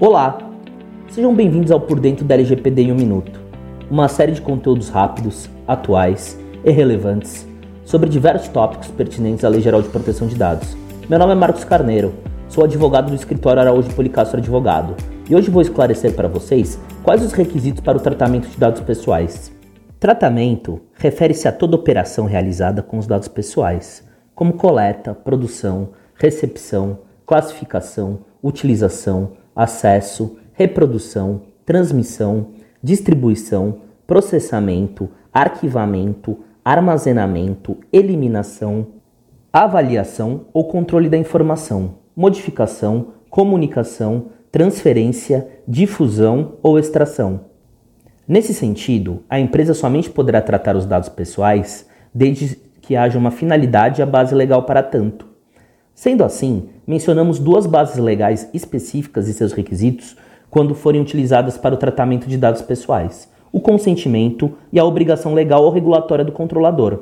Olá! 0.00 0.38
Sejam 1.10 1.34
bem-vindos 1.34 1.70
ao 1.70 1.78
Por 1.78 2.00
Dentro 2.00 2.24
da 2.24 2.32
LGPD 2.32 2.84
em 2.84 2.92
um 2.92 2.94
Minuto, 2.94 3.38
uma 3.90 4.08
série 4.08 4.32
de 4.32 4.40
conteúdos 4.40 4.88
rápidos, 4.88 5.50
atuais 5.68 6.40
e 6.64 6.70
relevantes 6.70 7.46
sobre 7.84 8.08
diversos 8.08 8.48
tópicos 8.48 8.88
pertinentes 8.88 9.44
à 9.44 9.50
Lei 9.50 9.60
Geral 9.60 9.82
de 9.82 9.90
Proteção 9.90 10.26
de 10.26 10.36
Dados. 10.36 10.74
Meu 11.06 11.18
nome 11.18 11.32
é 11.32 11.34
Marcos 11.34 11.64
Carneiro, 11.64 12.14
sou 12.48 12.64
advogado 12.64 13.10
do 13.10 13.14
escritório 13.14 13.60
Araújo 13.60 13.90
Policastro 13.90 14.38
Advogado 14.38 14.96
e 15.28 15.36
hoje 15.36 15.50
vou 15.50 15.60
esclarecer 15.60 16.14
para 16.14 16.28
vocês 16.28 16.80
quais 17.02 17.22
os 17.22 17.34
requisitos 17.34 17.82
para 17.82 17.98
o 17.98 18.00
tratamento 18.00 18.48
de 18.48 18.56
dados 18.56 18.80
pessoais. 18.80 19.52
Tratamento 19.98 20.80
refere-se 20.94 21.46
a 21.46 21.52
toda 21.52 21.76
operação 21.76 22.24
realizada 22.24 22.82
com 22.82 22.96
os 22.96 23.06
dados 23.06 23.28
pessoais, 23.28 24.02
como 24.34 24.54
coleta, 24.54 25.12
produção, 25.12 25.90
recepção, 26.14 27.00
classificação, 27.26 28.20
utilização, 28.42 29.32
acesso, 29.62 30.38
reprodução, 30.54 31.42
transmissão, 31.66 32.48
distribuição, 32.82 33.82
processamento, 34.06 35.10
arquivamento, 35.30 36.38
armazenamento, 36.64 37.76
eliminação, 37.92 38.86
avaliação 39.52 40.46
ou 40.54 40.64
controle 40.66 41.10
da 41.10 41.18
informação, 41.18 41.98
modificação, 42.16 43.08
comunicação, 43.28 44.26
transferência, 44.50 45.46
difusão 45.68 46.54
ou 46.62 46.78
extração. 46.78 47.40
Nesse 48.26 48.54
sentido, 48.54 49.24
a 49.28 49.38
empresa 49.38 49.74
somente 49.74 50.08
poderá 50.08 50.40
tratar 50.40 50.74
os 50.74 50.86
dados 50.86 51.10
pessoais 51.10 51.86
desde 52.14 52.56
que 52.80 52.96
haja 52.96 53.18
uma 53.18 53.30
finalidade 53.30 54.00
e 54.00 54.02
a 54.02 54.06
base 54.06 54.34
legal 54.34 54.62
para 54.62 54.82
tanto. 54.82 55.29
Sendo 56.00 56.24
assim, 56.24 56.70
mencionamos 56.86 57.38
duas 57.38 57.66
bases 57.66 57.98
legais 57.98 58.48
específicas 58.54 59.28
e 59.28 59.34
seus 59.34 59.52
requisitos 59.52 60.16
quando 60.48 60.74
forem 60.74 60.98
utilizadas 60.98 61.58
para 61.58 61.74
o 61.74 61.76
tratamento 61.76 62.26
de 62.26 62.38
dados 62.38 62.62
pessoais: 62.62 63.30
o 63.52 63.60
consentimento 63.60 64.50
e 64.72 64.80
a 64.80 64.84
obrigação 64.86 65.34
legal 65.34 65.62
ou 65.62 65.70
regulatória 65.70 66.24
do 66.24 66.32
controlador. 66.32 67.00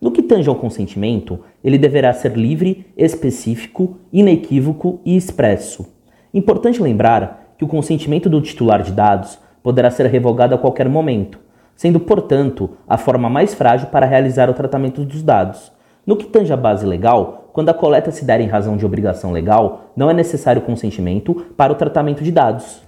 No 0.00 0.10
que 0.10 0.20
tange 0.20 0.48
ao 0.48 0.56
consentimento, 0.56 1.38
ele 1.62 1.78
deverá 1.78 2.12
ser 2.12 2.36
livre, 2.36 2.86
específico, 2.96 3.98
inequívoco 4.12 4.98
e 5.04 5.16
expresso. 5.16 5.86
Importante 6.34 6.82
lembrar 6.82 7.54
que 7.56 7.64
o 7.64 7.68
consentimento 7.68 8.28
do 8.28 8.42
titular 8.42 8.82
de 8.82 8.90
dados 8.90 9.38
poderá 9.62 9.92
ser 9.92 10.06
revogado 10.06 10.56
a 10.56 10.58
qualquer 10.58 10.88
momento, 10.88 11.38
sendo, 11.76 12.00
portanto, 12.00 12.70
a 12.88 12.98
forma 12.98 13.30
mais 13.30 13.54
frágil 13.54 13.86
para 13.90 14.06
realizar 14.06 14.50
o 14.50 14.54
tratamento 14.54 15.04
dos 15.04 15.22
dados. 15.22 15.70
No 16.04 16.16
que 16.16 16.26
tange 16.26 16.52
à 16.52 16.56
base 16.56 16.84
legal, 16.84 17.39
quando 17.52 17.68
a 17.68 17.74
coleta 17.74 18.10
se 18.10 18.24
der 18.24 18.40
em 18.40 18.46
razão 18.46 18.76
de 18.76 18.86
obrigação 18.86 19.32
legal, 19.32 19.92
não 19.96 20.10
é 20.10 20.14
necessário 20.14 20.62
consentimento 20.62 21.34
para 21.56 21.72
o 21.72 21.76
tratamento 21.76 22.22
de 22.22 22.30
dados. 22.30 22.80